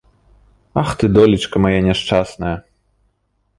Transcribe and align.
Ах 0.81 0.91
ты, 1.03 1.09
долечка 1.17 1.57
мая 1.67 1.75
няшчасная! 1.91 2.57